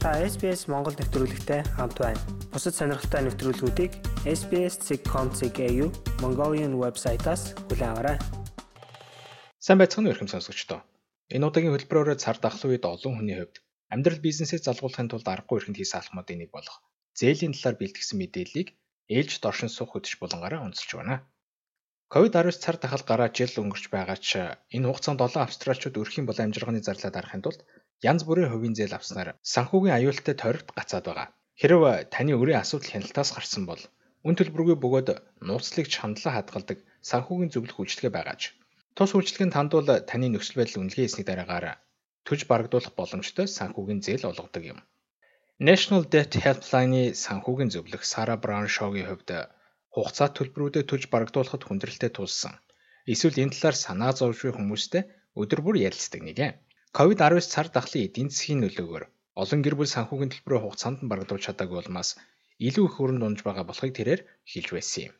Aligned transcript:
Та 0.00 0.16
SBS 0.16 0.64
Монгол 0.72 0.96
нэвтрүүлэгтэй 0.96 1.60
хамт 1.76 2.00
байна. 2.00 2.16
Бусад 2.48 2.72
сонирхолтой 2.72 3.20
нэвтрүүлгүүдийг 3.20 3.92
SBS.com.cg 4.24 5.60
Mongolian 6.24 6.72
вебсайтаас 6.80 7.52
хүлээн 7.68 7.92
аваарай. 7.92 8.16
Сайн 9.60 9.76
байцгаана 9.76 10.08
уу 10.08 10.16
ихэм 10.16 10.32
сонсогчдоо. 10.32 10.80
Энэ 11.28 11.44
удаагийн 11.44 11.76
хөтөлбөрөөр 11.76 12.16
цар 12.16 12.40
тахлын 12.40 12.80
үед 12.80 12.88
олон 12.88 13.12
хүний 13.20 13.36
хувьд 13.44 13.60
амьдрал 13.92 14.24
бизнесээ 14.24 14.64
залгуулахын 14.64 15.12
тулд 15.12 15.28
аргагүй 15.28 15.68
эрхэнд 15.68 15.76
хийсэн 15.76 16.00
алхмуудын 16.00 16.48
нэг 16.48 16.50
болох 16.56 16.80
зээлийн 17.20 17.52
талаар 17.52 17.76
бэлтгэсэн 17.76 18.16
мэдээллийг 18.24 18.68
ээлж 19.04 19.32
доршин 19.44 19.68
суух 19.68 20.00
хөтөч 20.00 20.16
булангаараа 20.16 20.64
онцолж 20.64 20.96
байна. 20.96 21.28
Ковид-19 22.10 22.58
цар 22.58 22.76
тахал 22.82 23.04
гараад 23.06 23.38
жил 23.38 23.54
өнгөрч 23.62 23.86
байгаа 23.94 24.18
ч 24.18 24.30
энэ 24.74 24.86
хугацаанд 24.90 25.22
олон 25.26 25.46
австралчууд 25.46 25.94
өрхийн 26.02 26.26
бол 26.26 26.42
амжиргааны 26.42 26.82
зарлаа 26.82 27.14
дарахын 27.14 27.42
тулд 27.46 27.60
янз 28.10 28.26
бүрийн 28.26 28.50
хувийн 28.50 28.74
зээл 28.74 28.98
авснаар 28.98 29.38
санхүүгийн 29.54 29.94
аюултай 29.94 30.34
тойрогт 30.34 30.74
гацаад 30.74 31.06
байгаа. 31.06 31.28
Хэрв 31.60 32.10
таны 32.10 32.32
өрийн 32.34 32.62
асуудал 32.66 32.90
хяналтаас 32.90 33.30
гарсан 33.30 33.62
бол 33.70 33.82
үн 34.26 34.34
төлбөргүй 34.34 34.76
бөгөөд 34.82 35.08
нууцлыг 35.46 35.86
чандлан 35.94 36.34
хадгалдаг 36.34 36.78
санхүүгийн 37.10 37.52
зөвлөх 37.54 37.78
үйлчилгээ 37.78 38.12
байгаач. 38.14 38.42
Тус 38.98 39.10
үйлчилгээнд 39.14 39.54
хандвал 39.54 39.88
таны 40.10 40.26
нөхцөл 40.34 40.58
байдал 40.58 40.82
үнэлгээ 40.82 41.04
хийсний 41.06 41.26
дараагаар 41.30 41.78
төж 42.26 42.40
барагдуулах 42.50 42.94
боломжтой 42.98 43.46
санхүүгийн 43.46 44.02
зээл 44.02 44.28
олгодог 44.30 44.64
юм. 44.72 44.78
National 45.62 46.02
Debt 46.12 46.34
Helpline-ы 46.42 47.14
санхүүгийн 47.24 47.70
зөвлөх 47.70 48.02
Сара 48.02 48.34
Браун 48.42 48.66
Шоугийн 48.66 49.06
хувьд 49.06 49.30
хугацаа 49.94 50.28
төлбөрүүдэд 50.36 50.88
төлж 50.88 51.04
барагдуулахад 51.12 51.62
хүндрэлтэй 51.66 52.10
тулсан. 52.14 52.54
Эсвэл 53.12 53.42
энэ 53.42 53.54
талаар 53.54 53.76
санаа 53.84 54.12
зовж 54.18 54.38
буй 54.42 54.52
хүмүүстэй 54.54 55.02
өдөр 55.40 55.60
бүр 55.62 55.76
ярилцдаг 55.88 56.20
нэг 56.24 56.38
юм. 56.46 56.54
Ковид-19 56.96 57.52
цар 57.54 57.66
тахлын 57.74 58.06
эдийн 58.06 58.28
засгийн 58.30 58.60
нөлөөгөөр 58.62 59.04
олон 59.42 59.60
гэр 59.62 59.74
бүл 59.78 59.94
санхүүгийн 59.94 60.32
төлбөрөө 60.32 60.60
хугацаанд 60.62 60.98
нь 61.02 61.10
барагдуулж 61.10 61.42
чадаагүй 61.46 61.78
улмаас 61.80 62.10
илүү 62.68 62.84
их 62.86 62.94
хөрөнд 62.96 63.26
унж 63.26 63.38
байгаа 63.46 63.64
болохыг 63.66 63.92
тэрээр 63.96 64.20
хэлж 64.50 64.68
байсан 64.74 65.02
юм. 65.08 65.14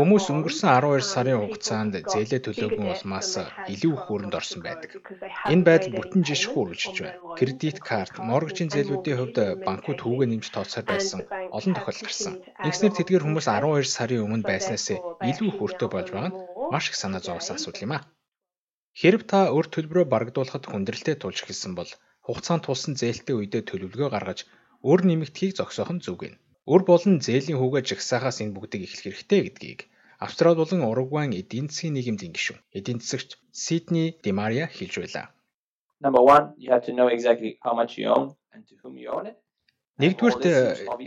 Хүмүүс 0.00 0.26
өнгөрсөн 0.32 0.68
12 0.72 1.04
сарын 1.04 1.40
хугацаанд 1.44 1.94
зээлээ 2.12 2.40
төлөөгүй 2.40 2.88
улмаас 2.88 3.36
илүү 3.68 3.92
их 3.92 4.02
хүрээнд 4.08 4.38
орсон 4.40 4.60
байдаг. 4.64 4.90
Энэ 5.52 5.66
байдал 5.68 5.92
бүтэн 5.92 6.24
жишг 6.24 6.56
үргэлжлэж 6.56 6.96
байна. 7.04 7.20
Кредит 7.36 7.78
карт, 7.84 8.16
моргжийн 8.16 8.72
зээлүүдийн 8.72 9.18
хувьд 9.20 9.38
банкуд 9.68 10.00
хүүгээ 10.00 10.28
нэмж 10.32 10.46
тооцоор 10.48 10.86
байсан 10.88 11.20
олон 11.52 11.72
тохиолдол 11.76 12.08
гарсан. 12.08 12.34
Ингэснээр 12.64 12.96
тэдгээр 12.96 13.24
хүмүүс 13.28 13.46
12 13.52 13.84
сарын 13.96 14.24
өмнө 14.24 14.48
байснаас 14.48 14.88
илүү 14.96 15.48
их 15.52 15.60
өртөө 15.60 15.88
болж 15.92 16.08
байгаа 16.16 16.32
нь 16.32 16.38
маш 16.72 16.84
их 16.88 16.96
санаа 16.96 17.20
зовсон 17.20 17.60
асуудал 17.60 17.84
юм 17.84 17.92
а. 17.92 18.08
Хэрв 18.96 19.28
та 19.28 19.52
өр 19.52 19.68
төлбөрөө 19.68 20.06
барагдуулахад 20.08 20.64
хүндрэлтэй 20.64 21.20
тулж 21.20 21.44
эхэлсэн 21.44 21.76
бол 21.76 21.90
хугацаанд 22.24 22.64
тулсан 22.64 22.96
зээлтэй 22.96 23.36
үедээ 23.36 23.62
төлөвлөгөө 23.68 24.08
гаргаж 24.16 24.48
өр 24.80 25.00
нэмэгдхийг 25.04 25.52
зогсоох 25.60 25.92
нь 25.92 26.00
зүг 26.00 26.20
юм. 26.32 26.36
Үр 26.66 26.82
болон 26.90 27.22
зээлийн 27.22 27.58
хүүгээ 27.62 27.82
жагсаахаас 27.88 28.42
энэ 28.42 28.54
бүгдийг 28.58 28.82
эхлэх 28.90 29.14
хэрэгтэй 29.14 29.40
гэдгийг 29.46 29.80
Австрали 30.18 30.58
болон 30.58 30.82
Уругвайн 30.90 31.32
эдийн 31.40 31.70
засгийн 31.70 31.94
нийгэмдийн 31.94 32.34
гишүүн 32.34 32.58
эдийн 32.78 32.98
засагч 32.98 33.38
Сидни 33.64 34.04
Демария 34.24 34.66
хэлж 34.66 34.94
байлаа. 34.98 35.26
Number 36.04 36.22
1, 36.26 36.58
you 36.58 36.70
have 36.74 36.84
to 36.88 36.92
know 36.96 37.08
exactly 37.16 37.52
how 37.64 37.74
much 37.80 37.92
you 38.00 38.06
own 38.16 38.34
and 38.52 38.62
to 38.68 38.74
whom 38.82 38.94
you 38.98 39.08
own 39.14 39.26
it. 39.30 39.36
Нэгдүгээрт 40.02 40.44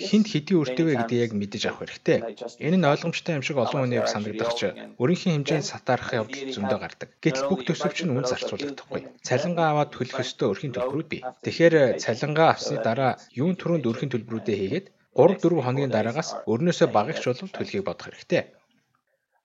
хинт 0.07 0.27
хэдийн 0.31 0.61
өртөвэ 0.63 0.93
гэдгийг 0.97 1.23
яг 1.27 1.31
мэдэж 1.37 1.63
авах 1.67 1.85
хэрэгтэй. 1.85 2.19
Энэ 2.65 2.77
нь 2.79 2.89
ойлгомжтой 2.89 3.37
юм 3.37 3.45
шиг 3.45 3.61
олон 3.61 3.85
хүнийг 3.85 4.07
санагдах 4.09 4.51
ч 4.57 4.73
өрийнхөө 4.97 5.31
хэмжээнд 5.35 5.69
сатаарах 5.69 6.09
явдал 6.19 6.49
зөндөө 6.55 6.79
гардаг. 6.81 7.09
Гэтэл 7.21 7.45
бүх 7.51 7.61
төсөвч 7.69 7.97
нь 8.07 8.13
үн 8.17 8.25
зарцуулагдахгүй. 8.25 9.01
Цалингаа 9.27 9.67
аваад 9.69 9.93
төлөх 9.93 10.23
ёстой 10.25 10.47
өрхийн 10.49 10.73
төлбөрүүд 10.73 11.07
бий. 11.11 11.21
Тэгэхээр 11.45 12.01
цалингаа 12.01 12.49
авсны 12.55 12.81
дараа 12.81 13.11
юун 13.41 13.53
түрүүнд 13.61 13.85
өрхийн 13.85 14.09
төлбөрүүдээ 14.09 14.57
хийгээд 14.57 14.87
3-4 15.17 15.65
хоногийн 15.65 15.93
дараагаас 15.93 16.29
өрнөөсөө 16.51 16.87
багагч 16.97 17.23
болов 17.25 17.49
төлөхийг 17.53 17.85
бодох 17.85 18.05
хэрэгтэй. 18.07 18.43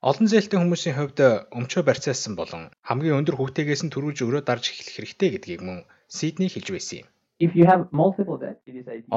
Олон 0.09 0.27
зээлтэй 0.29 0.59
хүмүүсийн 0.61 0.97
хувьд 0.97 1.19
өмчөө 1.57 1.81
барьцаасан 1.85 2.33
болон 2.37 2.63
хамгийн 2.87 3.17
өндөр 3.19 3.35
хүүтэйгээс 3.37 3.81
нь 3.85 3.93
төрүүлж 3.93 4.19
өрөө 4.27 4.41
дарж 4.45 4.63
эхлэх 4.69 4.95
хэрэгтэй 4.95 5.29
гэдгийг 5.33 5.61
мөн 5.65 5.79
Сидней 6.15 6.49
хэлж 6.53 6.69
байсан 6.71 6.97
юм. 7.01 7.07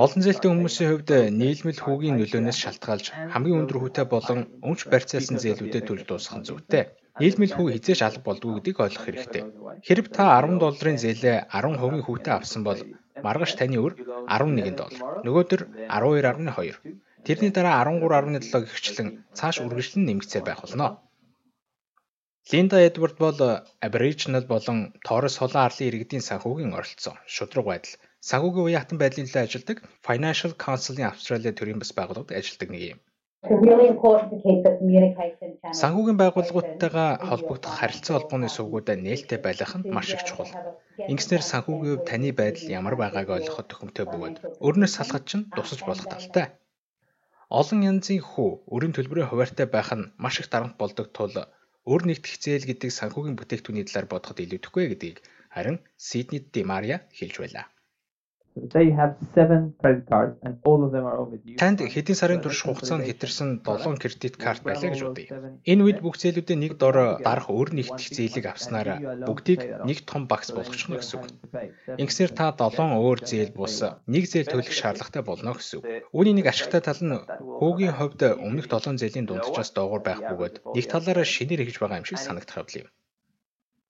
Олон 0.02 0.22
зээлтэй 0.24 0.50
хүмүүсийн 0.50 0.90
хувьд 0.90 1.10
нийлмэл 1.40 1.80
хүүгийн 1.84 2.16
нөлөөнөөс 2.18 2.58
шалтгаалж 2.60 3.06
хамгийн 3.32 3.60
өндөр 3.62 3.78
хүүтэй 3.78 4.06
болон 4.10 4.40
өмч 4.68 4.80
барьцаасан 4.90 5.38
зээлүүдэд 5.44 5.84
төлж 5.86 6.02
дуусгах 6.08 6.38
нь 6.40 6.46
зүйтэй. 6.48 6.84
Нийлмэл 7.20 7.54
хүү 7.54 7.66
хизээш 7.78 8.00
алга 8.02 8.22
болдгүй 8.26 8.52
гэдгийг 8.58 8.78
ойлгох 8.82 9.04
хэрэгтэй. 9.06 9.42
Хэрв 9.86 10.06
та 10.16 10.24
10 10.40 10.58
долларын 10.62 10.98
зээлээ 11.04 11.36
10% 11.52 12.06
хүүтэй 12.06 12.34
авсан 12.34 12.62
бол 12.66 12.80
маргааш 13.26 13.52
таны 13.60 13.78
өр 13.84 13.92
11 14.28 14.78
доллар. 14.80 15.02
Нөгөөдөр 15.26 15.60
12.2. 15.90 16.98
Тэрний 17.26 17.52
дараа 17.56 17.82
13.7 17.84 18.68
гихчлэн 18.70 19.08
цааш 19.38 19.56
үргэлжлэн 19.64 20.04
нэмэгцээр 20.06 20.44
байх 20.46 20.60
болно. 20.62 20.88
Линда 22.50 22.78
Эдвард 22.88 23.16
бол 23.24 23.38
Aboriginal 23.86 24.44
болон 24.52 24.78
Торres 25.06 25.36
Холон 25.36 25.62
арлын 25.66 25.88
иргэдийн 25.88 26.24
санхүүгийн 26.28 26.72
оролцсон 26.78 27.16
шудраг 27.34 27.66
байдал 27.68 27.94
санхүүгийн 28.30 28.80
хатан 28.80 28.98
байдлын 29.00 29.28
төлөө 29.28 29.44
ажилладаг 29.44 29.78
Financial 30.08 30.52
Council-ийн 30.64 31.10
Австралийн 31.10 31.58
төрийн 31.58 31.80
бас 31.82 31.92
байгууллагад 31.98 32.38
ажилладаг 32.38 32.68
нэг 32.72 32.82
юм. 32.94 33.00
Санхүүгийн 35.80 36.18
байгууллагуудтайгаа 36.20 37.10
холбогдох 37.28 37.74
харилцаа 37.78 38.14
холбооны 38.16 38.48
сувгуудаа 38.56 38.96
нээлттэй 38.98 39.38
байлгах 39.42 39.74
нь 39.78 39.88
маш 39.96 40.08
их 40.16 40.22
чухал. 40.28 40.50
Ингэснээр 41.10 41.44
санхүүгийн 41.50 41.94
хувь 41.94 42.08
таны 42.10 42.30
байдал 42.40 42.66
ямар 42.78 42.94
байгааг 42.98 43.28
ойлгоход 43.36 43.66
төхөмтэй 43.70 44.06
бөгөөд 44.10 44.36
өрнөөс 44.66 44.92
салахад 44.96 45.24
ч 45.30 45.30
тусаж 45.54 45.80
болох 45.86 46.06
талтай. 46.10 46.46
Олон 47.60 47.80
янзын 47.90 48.20
хүү 48.30 48.50
өрийн 48.74 48.94
төлбөрийн 48.94 49.30
хуваартай 49.30 49.66
байх 49.70 49.90
нь 49.98 50.10
маш 50.22 50.34
их 50.42 50.48
дарамт 50.50 50.74
болдог 50.82 51.06
тул 51.16 51.34
өр 51.92 52.02
нэгтгэх 52.08 52.34
зээл 52.42 52.68
гэдэг 52.68 52.90
санхүүгийн 52.98 53.38
бүтээгдэхүүний 53.38 53.86
талаар 53.86 54.10
бодоход 54.10 54.42
илүүдэхгүй 54.44 54.84
гэдгийг 54.90 55.18
харин 55.54 55.78
Сидней 56.06 56.42
Демария 56.54 56.98
хэлж 57.18 57.34
байлаа. 57.40 57.66
You 58.58 58.92
have 58.96 59.14
7 59.34 59.74
credit 59.80 60.06
cards 60.08 60.36
and 60.42 60.58
all 60.64 60.84
of 60.84 60.90
them 60.92 61.04
are 61.10 61.18
overdue. 61.22 61.56
Танд 61.62 61.80
хэдийн 61.94 62.18
сарын 62.18 62.40
турш 62.42 62.60
хугацаанд 62.66 63.06
хэтэрсэн 63.06 63.62
7 63.62 64.02
кредит 64.02 64.34
карт 64.36 64.62
байлаа 64.66 64.90
гэж 64.90 65.02
бодъё. 65.06 65.28
Энэ 65.70 65.82
үед 65.86 65.98
бүх 66.02 66.16
зээлүүдээ 66.22 66.58
нэг 66.58 66.72
дор 66.82 67.22
дарах 67.22 67.48
өр 67.50 67.68
нэгтгэх 67.78 68.10
зээлийг 68.18 68.46
авснаар 68.50 68.88
бүгдийг 69.28 69.60
нэг 69.88 69.98
том 70.10 70.26
багц 70.30 70.50
болгочихно 70.56 70.98
гэсэн 70.98 71.16
үг. 71.18 71.26
Ингэсээр 72.02 72.32
та 72.34 72.50
7 72.50 72.98
өөр 72.98 73.18
зээл 73.30 73.52
бус 73.54 73.76
нэг 74.14 74.24
зээл 74.26 74.50
төлөх 74.50 74.74
шаардлагатай 74.74 75.22
болно 75.22 75.54
гэсэн 75.54 75.76
үг. 75.78 75.84
Үүний 76.16 76.34
нэг 76.36 76.46
ашигтай 76.50 76.82
тал 76.82 77.02
нь 77.04 77.14
хүүгийн 77.60 77.94
хувьд 77.98 78.22
өмнөх 78.46 78.66
7 78.66 78.98
зээлийн 79.00 79.26
дунджаас 79.28 79.70
доогуур 79.74 80.02
байх 80.04 80.20
бөгөөд 80.24 80.54
нэг 80.74 80.84
талаараа 80.90 81.26
шинээр 81.26 81.62
хийж 81.64 81.78
байгаа 81.78 82.00
юм 82.00 82.08
шиг 82.08 82.18
санагдах 82.18 82.58
явдал 82.58 82.82
юм. 82.82 82.88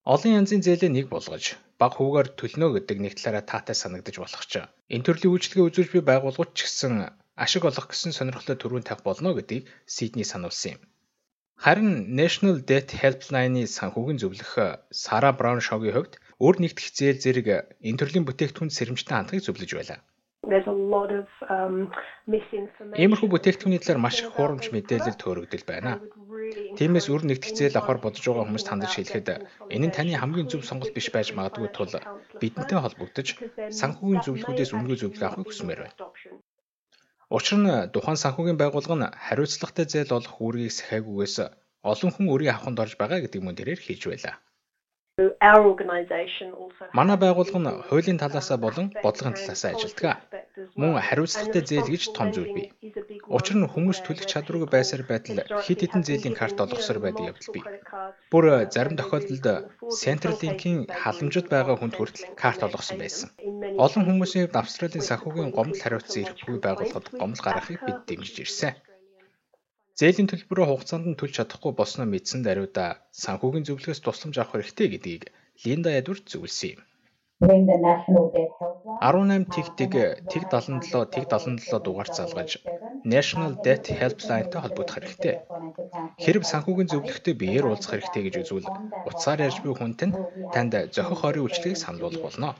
Олон 0.08 0.32
янзын 0.40 0.64
зээлээ 0.64 0.88
нэг 0.88 1.06
болгож 1.12 1.60
баг 1.80 1.92
хүүгээр 1.96 2.28
төлнө 2.38 2.66
гэдэг 2.74 2.98
нэг 3.00 3.12
талаараа 3.16 3.44
таатай 3.46 3.76
санагдаж 3.78 4.16
болох 4.18 4.44
ч 4.50 4.54
энэ 4.94 5.06
төрлийн 5.06 5.32
үйлчлэгээ 5.32 5.68
үзүүлж 5.68 5.90
буй 5.94 6.02
байгууллагууд 6.10 6.52
ч 6.58 6.66
гэсэн 6.66 6.94
ашиг 7.44 7.62
олох 7.70 7.86
гэсэн 7.88 8.12
сонирхолтой 8.18 8.56
төрүүн 8.58 8.84
тавих 8.86 9.06
болно 9.06 9.30
гэдгийг 9.38 9.64
Сидней 9.86 10.26
сануулсан 10.26 10.70
юм. 10.76 10.82
Харин 11.64 11.90
National 12.18 12.56
Debt 12.68 12.90
Helpline-ы 13.00 13.62
санхүүгийн 13.66 14.18
зөвлөх 14.22 14.52
Сара 14.90 15.30
Браун 15.38 15.62
Шоугийн 15.62 15.94
хувьд 15.94 16.14
өр 16.46 16.54
нэгдэх 16.62 16.86
зээл 16.98 17.22
зэрэг 17.22 17.46
энэ 17.88 17.98
төрлийн 17.98 18.26
бүтээгдэхүүнд 18.26 18.74
сэрэмжтэй 18.74 19.14
хандхыг 19.14 19.42
зөвлөж 19.42 19.70
байлаа. 19.74 19.98
Иймэрхүү 23.02 23.28
бүтээгдэхүүний 23.28 23.80
талаар 23.84 24.00
маш 24.00 24.16
их 24.24 24.32
хуурамч 24.32 24.72
мэдээлэл 24.72 25.20
төөрөгдөл 25.20 25.64
байна. 25.68 26.00
Тиймээс 26.80 27.06
үр 27.12 27.22
нэгдэх 27.28 27.52
зээл 27.52 27.76
авахар 27.76 28.00
бодож 28.00 28.24
байгаа 28.24 28.48
хүмүүст 28.48 28.68
хандаж 28.72 28.92
хэлэхэд 28.96 29.28
энэ 29.74 29.86
нь 29.88 29.94
таны 29.96 30.16
хамгийн 30.16 30.48
зөв 30.48 30.64
сонголт 30.64 30.96
биш 30.96 31.12
байж 31.12 31.36
магадгүй 31.36 31.68
тул 31.76 31.92
бидэнтэй 32.40 32.78
холбогдож 32.80 33.28
санхүүгийн 33.80 34.24
зөвлөгүүдээс 34.24 34.72
үнгүй 34.72 34.96
зөвлөгөө 34.96 35.28
авахыг 35.28 35.48
хүсмээр 35.52 35.80
байна. 35.84 35.96
Учир 37.36 37.58
нь 37.60 37.68
тухайн 37.92 38.16
санхүүгийн 38.16 38.56
байгууллага 38.60 38.96
нь 38.96 39.12
хариуцлагатай 39.26 39.84
зээл 39.92 40.16
олох 40.16 40.34
үүргийг 40.40 40.72
сахиагүйгээс 40.72 41.36
олон 41.92 42.10
хүн 42.12 42.32
өрийг 42.32 42.56
авахд 42.56 42.80
орж 42.82 42.94
байгаа 42.96 43.20
гэдэг 43.20 43.40
мөн 43.44 43.58
тэрээр 43.58 43.80
хэлж 43.84 44.02
байлаа. 44.08 44.36
Манай 46.98 47.16
байгууллага 47.22 47.60
нь 47.62 47.74
хуулийн 47.88 48.18
талаас 48.22 48.48
болон 48.64 48.86
бодлогын 49.04 49.34
талаас 49.38 49.62
ажилладаг. 49.66 50.16
Мөн 50.80 50.92
хариуцлагатай 51.06 51.62
зээл 51.66 51.90
гэж 51.92 52.02
том 52.16 52.28
зүйл 52.34 52.54
бий. 52.56 52.66
Учир 53.36 53.56
нь 53.58 53.70
хүмүүс 53.72 53.98
төлөх 54.06 54.26
чадваргүй 54.30 54.70
байсаар 54.70 55.02
байтал 55.10 55.42
хэд 55.64 55.80
хэдэн 55.82 56.02
зээлийн 56.06 56.38
карт 56.38 56.62
олгосоор 56.62 56.98
байдаг 57.02 57.24
явдал 57.30 57.50
бий. 57.54 57.64
Бүр 58.30 58.44
зарим 58.74 58.94
тохиолдолд 58.98 59.46
Centrelink-ийн 60.02 60.78
халамжид 61.02 61.46
байгаа 61.50 61.76
хүнд 61.78 61.94
хүртэл 61.98 62.30
карт 62.42 62.60
олгосон 62.66 62.98
байсан. 63.02 63.28
Олон 63.84 64.02
хүмүүсийн 64.06 64.42
хувьд 64.46 64.60
Австралийн 64.62 65.08
санхүүгийн 65.08 65.50
гомдол 65.56 65.82
хариуцсан 65.82 66.22
эрхгүй 66.22 66.56
байгууллагад 66.62 67.06
гомдол 67.20 67.44
гаргахыг 67.46 67.80
бид 67.86 67.98
дэмжиж 68.06 68.36
ирсэн. 68.46 68.72
Зээлийн 69.98 70.30
төлбөрөө 70.30 70.66
хугацаанд 70.68 71.06
нь 71.10 71.18
төлж 71.18 71.42
чадахгүй 71.42 71.72
болсноо 71.74 72.06
мэдсэн 72.06 72.46
даруйда 72.46 72.86
санхүүгийн 73.22 73.66
зөвлөгөөс 73.66 74.00
тусламж 74.02 74.36
авах 74.38 74.54
хэрэгтэй 74.54 74.88
гэдгийг 74.94 75.22
Линда 75.62 75.90
Эдвард 75.98 76.24
зөвлөсөн 76.30 76.70
юм. 76.74 76.80
18 77.42 79.50
тэгтэг 79.54 79.92
тэг 80.30 80.42
77 80.54 81.14
тэг 81.14 81.24
77 81.26 81.82
дугаар 81.82 82.10
залгаж 82.14 82.50
National 83.14 83.52
Debt 83.64 83.84
Helpline-тай 83.98 84.60
холбогдох 84.62 84.94
хэрэгтэй. 84.94 85.34
Хэрв 86.22 86.42
санхүүгийн 86.46 86.90
зөвлөгтэй 86.94 87.34
биеэр 87.42 87.66
уулзах 87.66 87.98
хэрэгтэй 87.98 88.22
гэж 88.22 88.34
үзвэл 88.42 88.70
утсаар 89.08 89.42
ярьж 89.46 89.58
буй 89.66 89.74
хүнт 89.74 90.00
нь 90.06 90.14
танд 90.54 90.74
зохих 90.94 91.18
хорийн 91.22 91.44
үйлчлэгийг 91.46 92.02
болгох 92.02 92.24
болно. 92.26 92.50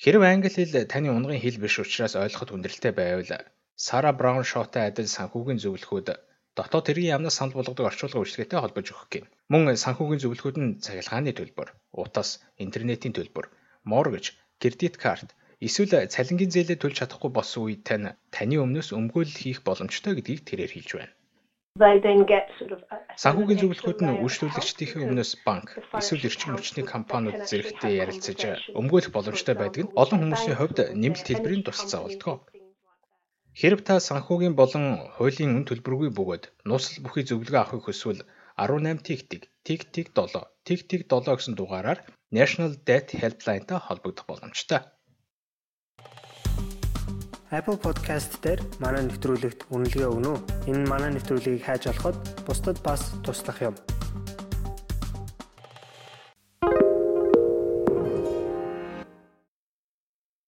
Хэрв 0.00 0.22
англи 0.24 0.48
хэл 0.48 0.88
таны 0.92 1.08
унгын 1.12 1.40
хэл 1.40 1.60
биш 1.60 1.76
учраас 1.84 2.16
ойлгоход 2.16 2.52
хүндрэлтэй 2.52 2.92
байвал 2.96 3.32
Сара 3.76 4.10
Браун 4.16 4.44
шоутай 4.48 4.88
адил 4.88 5.04
санхүүгийн 5.04 5.60
зөвлөхүүд 5.60 6.08
дотоод 6.56 6.86
хэргийн 6.88 7.12
яамнаас 7.14 7.36
санал 7.36 7.56
болгодог 7.56 7.84
орчуулга 7.86 8.20
үйлчилгээтэй 8.24 8.60
холбож 8.60 8.86
өгөх 8.88 9.08
гин. 9.12 9.26
Мөн 9.52 9.76
санхүүгийн 9.84 10.22
зөвлөхүүд 10.24 10.56
нь 10.64 10.76
цахилгааны 10.84 11.32
төлбөр, 11.36 11.68
утас, 11.92 12.40
интернетийн 12.64 13.12
төлбөр, 13.12 13.46
моргэж, 13.84 14.24
кредит 14.56 14.96
карт 15.04 15.36
эсвэл 15.60 16.08
цалингийн 16.14 16.52
зээлээ 16.56 16.78
төлж 16.80 16.96
чадахгүй 17.04 17.30
болсон 17.36 17.62
үед 17.68 17.82
тань 17.88 18.16
таны 18.32 18.56
өмнөөс 18.64 18.96
өмгөөлөл 18.96 19.40
хийх 19.44 19.60
боломжтой 19.68 20.12
гэдгийг 20.16 20.42
тэрээр 20.48 20.72
хэлж 20.72 20.90
байна. 20.96 21.12
Санхүүгийн 23.20 23.60
зөвлөхүүд 23.60 24.00
нь 24.00 24.16
үйлчлүүлэгчдийн 24.24 25.04
өмнөөс 25.04 25.32
банк 25.44 25.68
эсвэл 26.00 26.26
эрчим 26.28 26.56
хүчний 26.56 26.86
компаниуд 26.94 27.44
зэрэгтэй 27.44 28.00
ярилцаж 28.00 28.40
өмгөөлөх 28.80 29.12
боломжтой 29.12 29.54
байдаг 29.60 29.82
нь 29.84 29.92
олон 30.02 30.18
хүмүүсийн 30.24 30.56
хувьд 30.56 30.78
нэмэлт 30.96 31.28
хэлбэрийн 31.28 31.64
тусалцаа 31.68 32.00
болдог. 32.08 32.40
Хэрэв 33.56 33.80
та 33.88 33.94
санхүүгийн 34.04 34.52
болон 34.52 34.84
хуулийн 35.16 35.56
үн 35.56 35.64
төлбөргүй 35.64 36.10
бөгөөд 36.12 36.44
нууцлал 36.68 37.00
бүхий 37.00 37.24
зөвлөгөө 37.24 37.60
авахыг 37.60 37.88
хүсвэл 37.88 38.20
18 38.60 39.00
тэгтэг 39.08 39.48
тэг 39.64 39.80
тэг 39.96 40.06
7 40.12 40.44
тэг 40.68 40.80
тэг 40.84 41.00
7 41.08 41.24
гэсэн 41.24 41.56
дугаараар 41.56 42.04
National 42.36 42.76
Debt 42.84 43.16
Helpline-тай 43.16 43.80
холбогдох 43.80 44.28
боломжтой. 44.28 44.84
Apple 47.48 47.80
Podcast 47.80 48.36
дээр 48.44 48.60
манай 48.76 49.08
нэвтрүүлэгт 49.08 49.72
үнэлгээ 49.72 50.04
өгнө 50.04 50.36
үү? 50.36 50.40
Энэ 50.68 50.84
манай 50.92 51.10
нэвтрүүлгийг 51.16 51.64
хайж 51.64 51.88
олоход 51.88 52.16
бусдад 52.44 52.76
бас 52.84 53.16
туслах 53.24 53.64
юм. 53.64 53.74